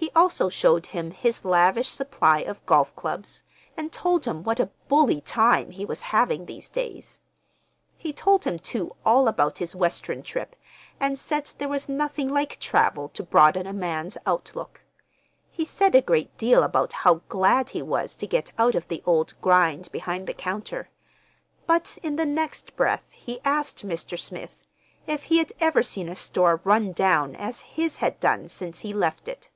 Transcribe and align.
He 0.00 0.12
also 0.14 0.48
showed 0.48 0.86
him 0.86 1.10
his 1.10 1.44
lavish 1.44 1.88
supply 1.88 2.40
of 2.40 2.64
golf 2.66 2.96
clubs, 2.96 3.42
and 3.76 3.92
told 3.92 4.24
him 4.24 4.42
what 4.42 4.58
a 4.58 4.70
"bully 4.88 5.20
time" 5.20 5.70
he 5.70 5.84
was 5.84 6.00
having 6.16 6.46
these 6.46 6.68
days. 6.68 7.20
He 7.96 8.12
told 8.12 8.44
him, 8.44 8.58
too, 8.58 8.96
all 9.04 9.28
about 9.28 9.58
his 9.58 9.76
Western 9.76 10.22
trip, 10.22 10.56
and 10.98 11.18
said 11.18 11.50
there 11.58 11.68
was 11.68 11.88
nothing 11.88 12.28
like 12.28 12.58
travel 12.58 13.10
to 13.10 13.22
broaden 13.22 13.66
a 13.66 13.72
man's 13.72 14.16
outlook. 14.24 14.82
He 15.50 15.64
said 15.64 15.94
a 15.94 16.00
great 16.02 16.36
deal 16.38 16.62
about 16.62 16.92
how 17.04 17.16
glad 17.28 17.70
he 17.70 17.82
was 17.82 18.16
to 18.16 18.26
get 18.26 18.50
out 18.58 18.74
of 18.74 18.88
the 18.88 19.02
old 19.04 19.34
grind 19.42 19.92
behind 19.92 20.26
the 20.26 20.34
counter—but 20.34 21.98
in 22.02 22.16
the 22.16 22.26
next 22.26 22.74
breath 22.76 23.12
he 23.12 23.40
asked 23.44 23.86
Mr. 23.86 24.18
Smith 24.18 24.62
if 25.06 25.24
he 25.24 25.38
had 25.38 25.52
ever 25.60 25.82
seen 25.82 26.08
a 26.08 26.16
store 26.16 26.60
run 26.64 26.92
down 26.92 27.36
as 27.36 27.60
his 27.60 27.96
had 27.96 28.18
done 28.20 28.48
since 28.48 28.80
he 28.80 28.92
left 28.94 29.28
it. 29.28 29.50